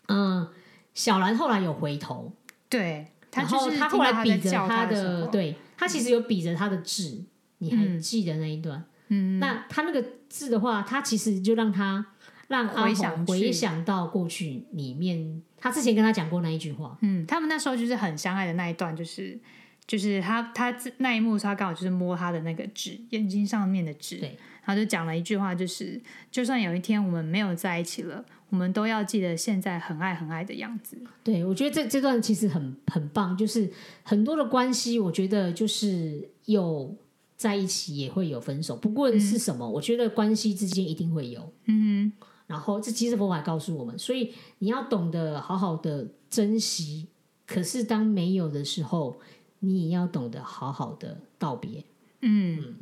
[0.07, 0.47] 嗯，
[0.93, 2.31] 小兰后来有回头，
[2.69, 3.07] 对。
[3.35, 7.23] 然后他后来比着他的，对他其实有比着他的字，
[7.57, 8.83] 你还记得那一段？
[9.09, 12.05] 嗯，那他那个字的话，他其实就让他
[12.47, 16.97] 让阿红回想到过去里面，他之前跟他讲过那一句话。
[17.01, 19.39] 嗯，他们那时候就是很相爱的那一段，就是
[19.85, 28.25] 就是他他那一幕，他刚好就是摸他的那个纸，眼睛上面的纸，对，他就讲了一句话，就是就算有一天我们没有在一起了。
[28.49, 30.97] 我们都要记得现在很爱很爱的样子。
[31.23, 33.71] 对，我觉得这这段其实很很棒，就是
[34.03, 36.95] 很多的关系，我觉得就是有
[37.35, 39.67] 在一起也会有分手，不过是什么？
[39.67, 41.51] 我觉得关系之间一定会有。
[41.65, 42.11] 嗯，
[42.47, 47.07] 然后这其实佛法告诉我们，所以你要懂得好好的珍惜。
[47.47, 49.19] 可是当没有的时候，
[49.59, 51.83] 你也要懂得好好的道别。
[52.21, 52.75] 嗯，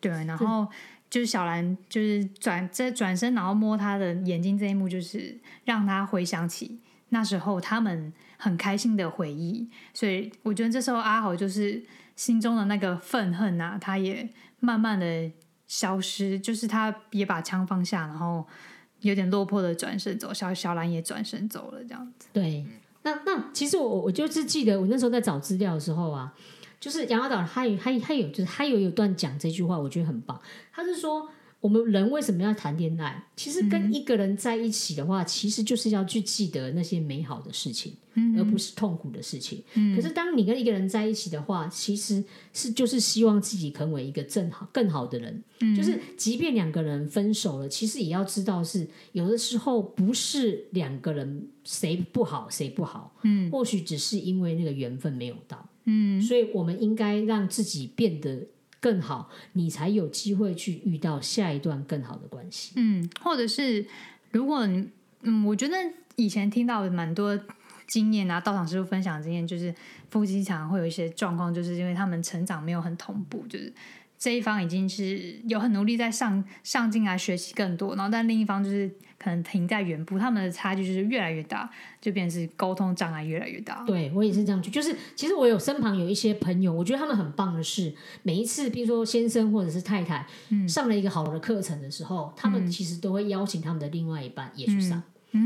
[0.00, 0.66] 对，然后
[1.14, 9.70] 就是小兰就是转在转身，然后摸他的眼睛这一幕，就是让他回想起那时候他们很开心的回忆。
[9.92, 11.80] 所以我觉得这时候阿豪就是
[12.16, 15.30] 心中的那个愤恨啊，他也慢慢的
[15.68, 18.44] 消失，就是他也把枪放下，然后
[19.02, 22.26] 有点落魄的转身走，小小兰也转身走了，这样子。
[22.32, 22.66] 对，
[23.02, 26.34] 那那其实我我就是记得我那时候在找资料的时候啊，
[26.84, 30.38] 就是杨老导他有他他有就是他有有段讲这句话，我觉得很棒。
[30.70, 31.26] 他是说
[31.60, 33.24] 我们人为什么要谈恋爱？
[33.36, 37.96] 其实跟一个人在一起的话，其实就是要去记得那些美好的事情，
[38.36, 39.64] 而不是痛苦的事情。
[39.96, 45.42] 可是当你跟一个人在一起的话，其实是就是希望自己成为一个正好更好的人。
[45.74, 58.46] 就是即便两个人分手了，其实也要知道是有的时候不是两个人谁不好谁不好，嗯，或许只是因为那个缘分没有到，嗯，所以我们应该让自己变得
[58.80, 62.72] 更好，你才有机会去遇到下一段更好的关系。
[62.76, 63.86] 嗯，或者是
[64.30, 64.88] 如果你
[65.22, 65.76] 嗯，我觉得
[66.16, 67.38] 以前听到蛮多
[67.86, 69.74] 经验啊，道场师傅分享的经验，就是
[70.10, 73.72] 夫妻常常会有一些状况，就是因为他们成长没有很同步，就是
[74.18, 83.84] 这一方已经是有很努力在上上进来学习更多，然后但另一方就是可能停在原步，他们的差距就是越来越大，就变成是沟通障碍越来越大。
[83.86, 90.26] 对我也是这样觉得，就是其实我有身旁有一些朋友，我觉得他们很棒的是，每一次比如说先生或者是太太、
[90.66, 95.02] 上了一个好的课程的时候，他们其实都会邀请他们的另外一半也去上，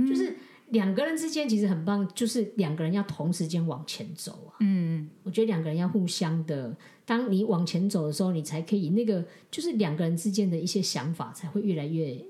[0.08, 0.36] 就是
[0.70, 4.56] 两个人之间其实很棒，就是两个人要同时间往前走啊。
[4.60, 12.22] 嗯，我觉得两个人要互相的，当你往前走的时候，你才可以那个就是两个人之间的一些想法才会越来越，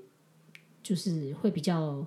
[0.81, 2.05] 就是会比较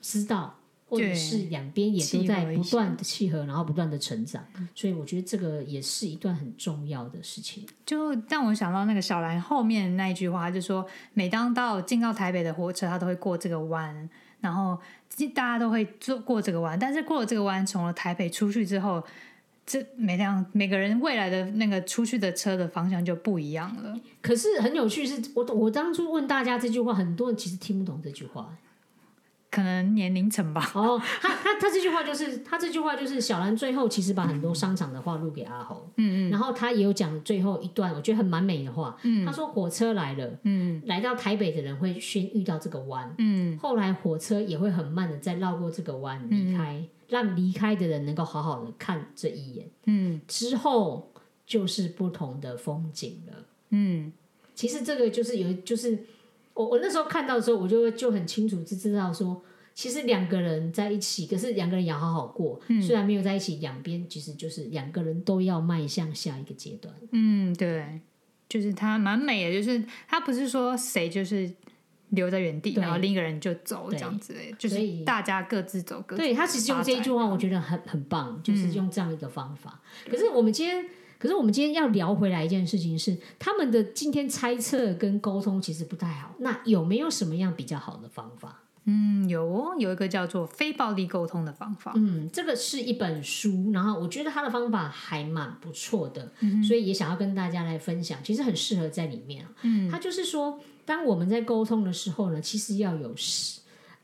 [0.00, 4.44] 知道，或者是两边也都在不断的契合，然后不断的成长，
[4.74, 7.64] 所以我觉得这个也是一段很重要的事情。
[7.86, 14.10] 就让我想到那个小兰后面那一句话，就说每当到进到台北的火车，他都会过这个弯，
[14.42, 14.78] 然后
[15.34, 19.02] 大家都会坐过这个弯，但是过了这个弯，从了台北出去之后，
[19.64, 23.98] 这每辆每个人未来的那个出去的车的方向就不一样了。
[24.20, 28.54] 可是很有趣是，我我当初问大家这句话，很多人其实听不懂这句话。
[29.52, 50.18] 可能年龄层吧，哦，他他他这句话就是他这句话就是小兰最后其实把很多商场的话录给阿侯，嗯嗯，然后他也有讲最后一段，我觉得很蛮美的话，嗯，他说火车来了，嗯，来到台北的人会先遇到这个弯，嗯，后来火车也会很慢的再绕过这个弯离开，让离开的人能够好好的看这一眼，嗯。
[50.26, 51.12] 之后
[51.46, 53.44] 就是不同的风景了。
[53.68, 54.10] 嗯。
[54.54, 55.98] 其实这个就是有，就是
[56.54, 59.42] 我我那时候看到的时候，我就就很清楚就知道说，
[59.74, 62.60] 其实两个人在一起，可是两个人也要好好过。
[62.80, 66.94] 虽然没有在一起，两边其实就是两个人都要迈向下一个阶段。
[67.12, 68.00] 嗯，对，
[68.48, 71.50] 就是他蛮美的，就是他不是说谁就是
[72.10, 76.22] 留在原地，然后另一个人就走这样子，就是大家各自走各自。
[76.22, 79.80] 对他其实用这一句话，我觉得很很棒，就是用这样一个方法。
[80.10, 80.84] 可是我们今天，
[81.22, 86.34] 可是我们今天要聊回来一件事情是，他们的今天猜测跟沟通其实不太好。
[86.38, 88.62] 那有没有什么样比较好的方法？
[88.86, 91.92] 嗯，有哦，有一个叫做非暴力沟通的方法。
[91.94, 96.32] 嗯，这个是一本书，然后我觉得他的方法还蛮不错的，
[96.66, 98.18] 所以也想要跟大家来分享。
[98.24, 99.52] 其实很适合在里面啊。
[99.62, 103.14] 嗯，他就是说，当我们在沟通的时候呢，其实要有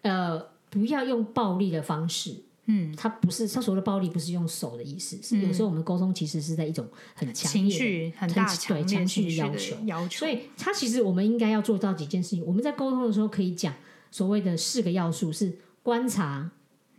[0.03, 2.37] 呃，不要用暴力的方式。
[2.71, 10.19] 嗯，他不是他所谓的暴力，不是用手的意思，是有时候我们沟通其实是在一种很强情烈的绪很大，对强烈强情绪的要求要求。
[10.19, 12.45] 所以，他其实我们应该要做到几件事情。
[12.45, 13.75] 我们在沟通的时候可以讲
[14.11, 16.51] 所谓的四个要素是观察、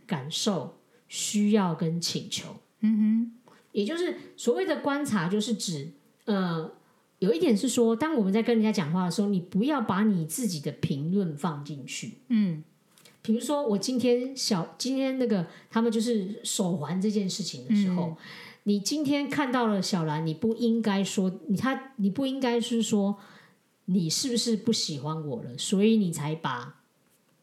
[0.06, 2.56] 感受、需要跟请求。
[2.80, 5.92] 嗯哼，也就是所谓的观察，就是指
[6.24, 6.68] 呃，
[7.20, 12.14] 有一点是说，当我们在跟人家讲话的时候，你不要把你自己的评论放进去。
[12.28, 12.64] 嗯
[13.22, 18.16] 比如说，我今天小今天那个他们就是手环这件事情的时候，
[18.64, 23.16] 你今天看到了小兰，你不应该说你他你不应该是说
[23.86, 26.76] 你是不是不喜欢我了，所以你才把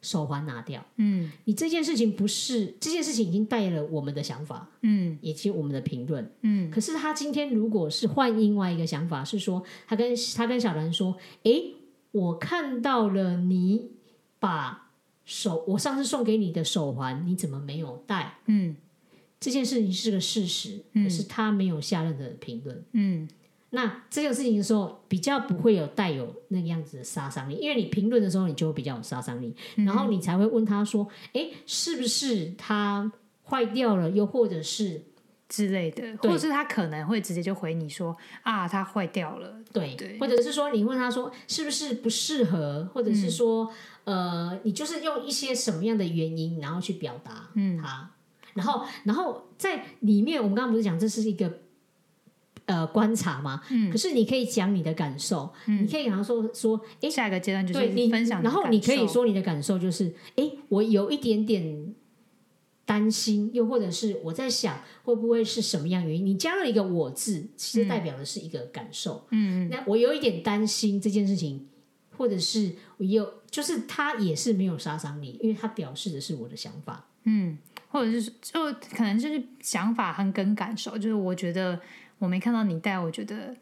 [0.01, 0.85] 手环拿掉。
[0.97, 6.31] 嗯你这件事情不是这件事情已经带了我们的想法，嗯以及我们的评论。
[6.41, 11.73] 嗯可是他今天如果是换另外一个想法，是说他跟他跟小兰说：“诶，
[12.11, 13.91] 我看到了你
[14.39, 14.86] 把
[15.27, 18.39] 手我上次送给你的手环，你怎么没有戴？
[18.45, 18.75] 嗯
[19.39, 22.83] 这件事情是个事实，可是他没有下任何的评论。
[22.93, 23.27] 嗯
[23.71, 33.11] 那这个事情的时候，比较不会有带有那个样子的杀伤力，因为你评论的时候，你就会比较有杀伤力，然后你才会问他说：“诶，是不是它
[33.43, 34.09] 坏掉了？
[34.09, 35.03] 又或者是
[35.49, 43.69] 之类的，或者是他可能会直接就回你说啊，它坏掉了，对，对或者是说你问他说是不是不适合，或者是说、
[44.07, 47.77] 呃，你就是用一些什么样的原因，然后去表达嗯。
[47.77, 48.09] 它，
[48.53, 51.59] 然后然后在里面，我们刚刚不是讲这是一个。
[52.65, 61.95] 呃，观察嘛，嗯，可是你可以讲你的感受，你可以然后说说，哎，下一个阶段就是对你分享，然后你可以，说你的感受就是，哎，我有一点点
[62.83, 66.25] 担心，又或者是我在想会不会是什么样原因？
[66.25, 69.25] 你加了一个“我”字，其实代表的是一个感受。
[69.31, 71.67] 嗯嗯，那我有一点担心这件事情，
[72.17, 77.03] 或者是我有，就是他也是没有杀伤力，因为他表示的是我的想法。
[77.23, 77.57] 嗯，
[77.89, 81.81] 或者是就可能就是想法和跟感受，就是我觉得
[82.19, 83.55] 我没看到你带，我觉得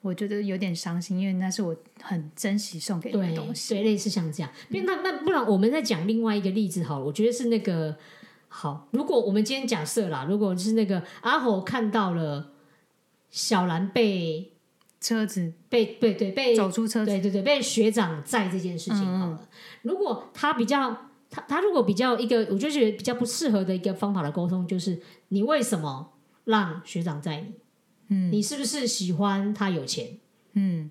[0.00, 3.74] 我觉得有点伤心，因为那是我很珍惜送给你的对东西。
[3.74, 4.50] 对，类似像这样。
[4.68, 7.94] 那那那不然我们再讲另外一个例子好了，我觉得是那个
[8.48, 8.88] 好。
[8.92, 12.52] 如果我们今天假设啦，如果是那个阿猴看到了
[13.28, 14.51] 小兰被
[15.02, 19.48] 车子被对对被走出车子，对对对被学长载这件事情好了，
[19.82, 20.96] 如果他比较
[21.28, 26.12] 他他如果比较一个，我就觉得比较不适合的一个方法的沟通，就是你为什么
[26.44, 27.54] 让学长载你？
[28.08, 30.18] 嗯，你是不是喜欢他有钱？
[30.52, 30.90] 嗯，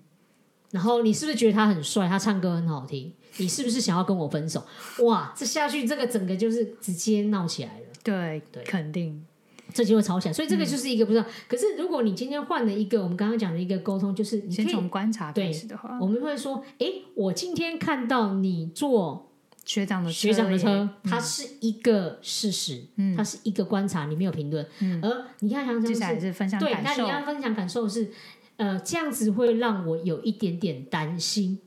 [0.70, 3.12] 然后你是不是觉得他很帅，他唱歌很好听？
[3.38, 4.62] 你是不是想要跟我分手？
[5.04, 9.24] 哇，这下去这个整个就是直接闹起来了，对，对肯定，
[9.72, 10.32] 这就会吵起来。
[10.32, 11.24] 所以嗯这个就是一个不知道。
[11.48, 19.30] 可是如果你今天换了一个我们刚刚讲的一个沟通，就是先从观察对开始的话，我们会说，哎，我今天看到你坐
[19.64, 22.84] 学长的学长的耶，车，它是一个事实，
[23.16, 24.66] 它是一个观察，你没有评论。
[25.02, 28.10] 而你看，想接下想是，来是分享对，感受那你，要分享感受是，
[28.56, 31.58] 呃，这样子会让我有一点点担心。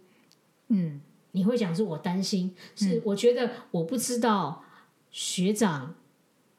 [0.68, 4.64] 嗯你会讲是我担心，是我觉得我不知道
[5.12, 5.94] 学长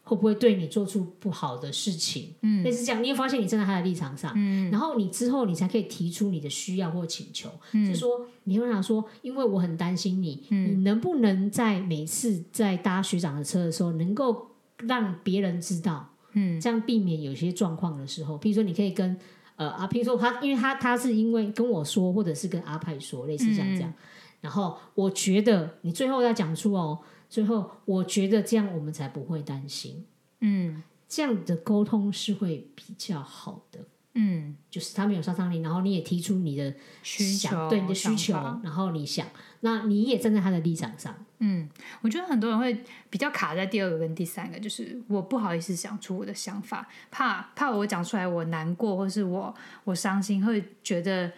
[0.08, 8.08] 会不会对你做出不好的事情，嗯，类似这样，你会发现你站在他的立场上，嗯，然后你之后你才可以提出你的需要或请求，嗯，是说
[8.44, 19.18] 你会想说，因为我很担心你，你能不能在每次在搭学长的车的时候，能够让别人知道，嗯，这样避免有些状况的时候，比如说你可以跟。
[19.58, 23.90] 呃啊，譬如说他，因为他他是因为跟我说，或者是跟阿派说，类似像这样，
[24.42, 30.04] 然后我觉得你最后要讲出哦，最后我觉得这样我们才不会担心，
[30.40, 30.82] 嗯。
[31.08, 33.78] 这样的沟通是会比较好的。
[34.14, 38.34] 嗯，就是他们有杀伤力，然后你也提出你的需求，对你的需求，
[38.64, 39.24] 然后你想，
[39.60, 41.68] 那你也站在他的立场上，嗯，
[42.00, 51.30] 我觉得很多人会比较卡在第二个跟第三个，就是我不好意思讲出我的想法，怕怕我讲出来我难过，或是我我伤心，会觉得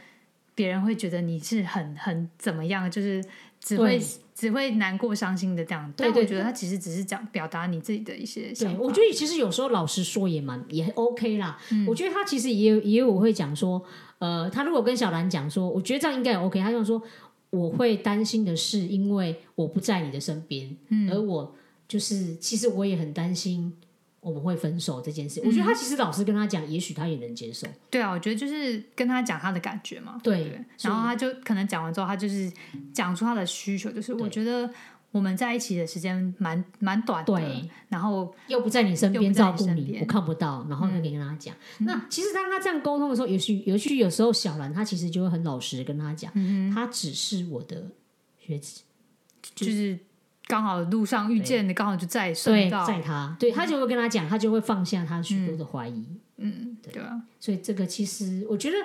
[0.55, 3.23] 别人会觉得你是很很怎么样，就是
[3.61, 4.01] 只会
[4.35, 5.93] 只会难过伤心的这样。
[5.97, 8.77] 对我觉得他其实只是讲表达你自己的一些想。
[8.79, 11.59] 我觉得其实有时候老实说也蛮也 OK 啦。
[11.71, 13.83] 嗯我觉得他其实也有也有我会讲说，
[14.19, 17.03] 呃，他如果跟小兰讲说，我觉得这样应该也 OK，他就说
[17.51, 21.55] 我会担心的是，因为我不在你的身边，嗯而我
[21.89, 23.73] 就是其实我也很担心
[24.21, 25.41] 我们会分手这件事。
[25.41, 27.67] 嗯我觉得他其实老实跟他讲，也许他也能接受。
[27.91, 30.19] 对啊，我觉得就是跟他讲他的感觉嘛。
[30.23, 32.53] 对对，然后他就可能讲完之后，他就是
[32.93, 34.69] 讲出他的需求，就是我觉得
[35.11, 41.55] 我们在一起的时间蛮蛮短的对，然后又不在你身边照顾你，我看不到，然后就跟他讲。
[41.79, 47.91] 那其实当他这样沟通的时候，也许也许有时候小兰她其实就会很老实地跟他讲，嗯他只是我的
[48.39, 48.83] 学姐，
[49.55, 49.99] 就是
[50.49, 56.05] 刚好路上遇见你，刚好就在对，在他，对他就会跟他讲，他就会放下他许多的怀疑。
[56.39, 58.77] 嗯，对啊，所以这个其实我觉得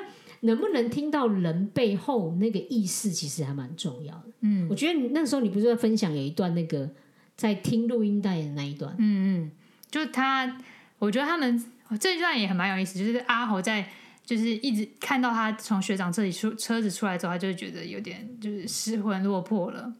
[0.42, 4.26] 能不能听到人背后那个意思，其实还蛮重要的。
[4.42, 6.90] 嗯，我觉得你那时候你不是在分享有一段那个
[7.36, 9.52] 在听录音带的那一段，嗯嗯，
[9.90, 10.60] 就是他，
[11.00, 11.64] 我觉得他们
[12.00, 13.88] 这一段也很蛮有意思，就是阿豪在。
[14.26, 19.94] 就是一直看到他从学长这里出车子出来之后，他就会觉得有点就是失魂落魄了。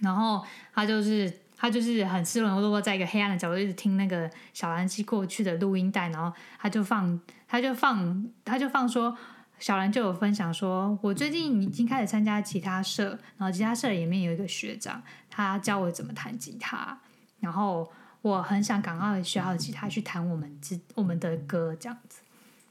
[0.00, 9.16] 然后他就是他就是很失魂落魄，在一个黑暗的角落一直听那个小兰寄过去的录音带，然后他就放他就放他就放说，
[9.58, 16.98] 小兰就有分享说，我最近已经开始参加吉他社，然后吉他社里面有一个学长，他教我怎么弹吉他，
[17.40, 17.90] 然后
[18.22, 22.20] 我很想赶快学好吉他去弹我们之我们的歌这样子。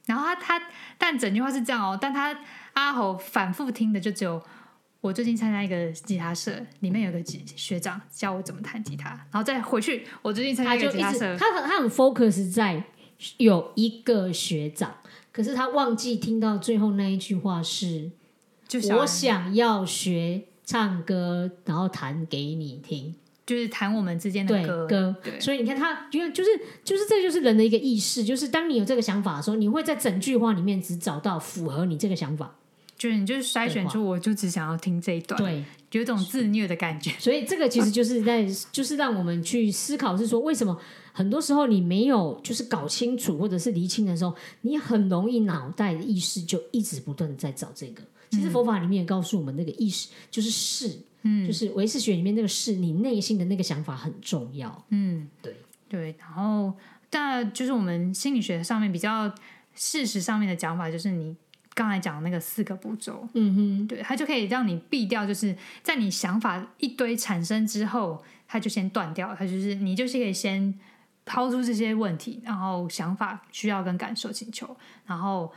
[0.05, 0.61] 然后他他
[0.97, 2.35] 但整句话是这样哦，但他
[2.73, 4.43] 阿猴反复听的就只有
[5.01, 12.83] 我最近参加一个吉他社，里面有个吉学长教我怎么弹吉他，然后再回去我最近参加一他就一直个吉他社，他很他很 focus 在
[13.37, 14.95] 有一个学长，
[15.31, 18.11] 可是他忘记听到最后那一句话是
[18.67, 23.15] 就小我想要学唱歌，然后弹给你听。
[23.45, 26.49] 就是弹我们之间的对歌，歌对，所以你看他，因为就是
[26.83, 32.53] 就是这就是人的一个意识，就是当你有这个想法的时候，你会在整句话里面只找到符合你这个想法。
[32.99, 37.09] 就是你就是筛选出，我就只想要听这一段，对，有一种自虐的感觉。
[37.17, 40.77] 所以这个其实就是在就是让我们去思考，是说为什么
[41.13, 48.03] 很多时候你没有就是搞清楚或者是厘清的时候，你很容易脑袋的意识就一直不断的在找这个。
[48.29, 54.85] 其实佛法里面也告诉我们，那个意识就是事，嗯，就是唯识学里面那个事，你内心的那个想法很重要。
[54.89, 55.55] 嗯，对
[55.87, 56.15] 对。
[56.19, 56.71] 然后，
[57.09, 59.33] 但就是我们心理学上面比较
[59.73, 61.35] 事实上面的讲法，就是你
[61.79, 70.77] 刚才讲的那个四个步骤，嗯哼，对，它就可以让你避掉，就是在你想法一堆产生之后，它就先断掉，它就是你就是可以先
[71.23, 74.75] 抛出这些问题，然后想法、需要跟感受、请求，
[75.05, 75.49] 然后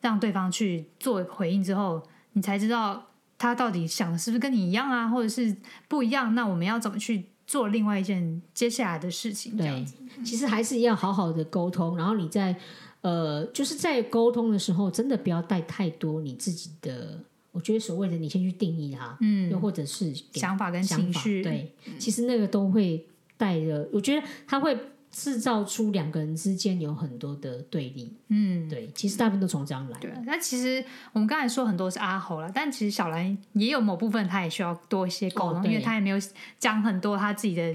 [0.00, 2.02] 让对方去做回应之后，
[2.32, 3.06] 你才知道
[3.38, 5.56] 他到底想的是不是跟你一样啊，或者是
[5.86, 9.56] 不一样，那我们要怎么去做另外一件接下来的事情？
[9.56, 12.56] 这样对子，，其实还是要好好的沟通，然后你在
[13.02, 17.18] 呃，就是在沟通的时候，真的不要带太多你自己的，
[17.50, 24.78] 我觉得所谓的你先去定义它，嗯又或者是想法跟情绪，对，其实那个都会带着，我觉得它会
[25.10, 28.12] 制造出两个人之间有很多的对立。
[28.28, 36.18] 嗯，对，其实大部分都从这样来对的。，那其实我们刚才说很多是阿猴了，但其实小兰也有某部分他也需要多一些沟通，哦因为他也没有
[36.58, 37.74] 讲很多他自己的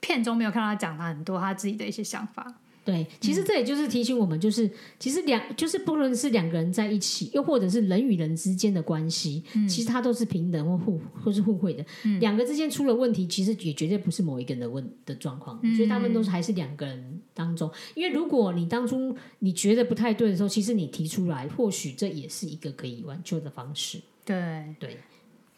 [0.00, 2.54] 片中没有看到他讲他很多他自己的一些想法。
[2.82, 4.68] 对，其实这也就是提醒我们，就是
[4.98, 11.84] 其实两就是不论是两个人在一起，又或者是人与人之间的关系，其实它都是平等或互或是互惠的。
[12.20, 17.70] 两个之间出了问题，其实也绝对不是某一个人的问的状况，所以他们都是还是两个人当中。
[17.94, 24.00] 因为如果你当初你觉得不太对的时候，其实你提出来，或许这也是一个可以挽救的方式。
[24.24, 24.98] 对，对，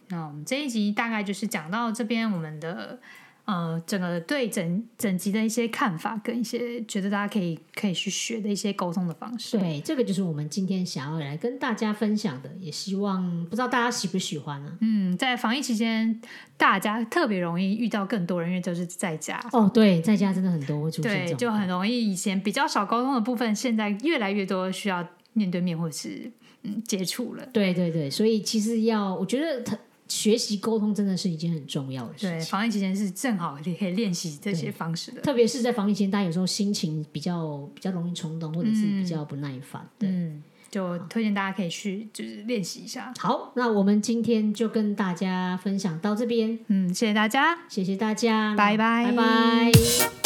[0.08, 2.98] 那我们这一集大概就是讲到这边，我们的
[3.44, 9.58] 呃整个对整整集的一些看法，跟一些觉得大家可以可以去学的一些沟通的方式。
[9.58, 14.76] 对，这个就是我们今天想要来跟大家分享的，也希望不知道大家喜不喜欢啊。
[14.80, 16.20] 嗯，在防疫期间，
[16.56, 19.44] 大家特别容易遇到更多人，因为就是在家。
[19.52, 26.30] 哦，对，在家真的很多会出现这对，种，就很容易以前比较少沟通的部分，现在越来越多需要面对面或是
[26.62, 27.44] 嗯接触了。
[27.52, 29.76] 对对对，所以其实要，我觉得他
[30.12, 35.22] 学习沟通真的是一件很重要的事对，防疫期间是正好也可以练习这些方式的。
[35.22, 39.88] 特别是在防疫期间，大家有时候心情比较比较容易冲动，或者是比较不耐烦。
[39.98, 43.12] 对，嗯，就推荐大家可以去就是练习一下。
[43.18, 47.58] 好，那我们今天就跟大家分享到这边，嗯，谢谢大家。
[47.68, 50.21] 谢谢大家，拜拜拜拜。